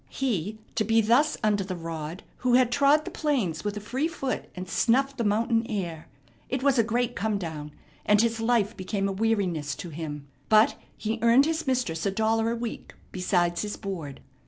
He 0.09 0.57
to 0.73 0.83
be 0.83 0.99
thus 0.99 1.37
under 1.43 1.63
the 1.63 1.75
rod 1.75 2.23
who 2.37 2.55
had 2.55 2.71
trod 2.71 3.05
the 3.05 3.11
plains 3.11 3.63
with 3.63 3.77
a 3.77 3.79
free 3.79 4.07
foot 4.07 4.45
and 4.55 4.67
snuffed 4.67 5.19
the 5.19 5.23
mountain 5.23 5.63
air! 5.69 6.07
It 6.49 6.63
was 6.63 6.79
a 6.79 6.83
great 6.83 7.15
come 7.15 7.37
down, 7.37 7.69
and 8.03 8.19
his 8.19 8.39
life 8.41 8.75
became 8.75 9.07
a 9.07 9.11
weariness 9.13 9.75
to 9.75 9.89
him. 9.91 10.27
But 10.49 10.75
he 10.97 11.19
earned 11.21 11.45
his 11.45 11.67
mistress 11.67 12.03
a 12.07 12.11
dollar 12.11 12.49
a 12.49 12.55
week 12.55 12.95
besides 13.11 13.61
his 13.61 13.77
board. 13.77 14.21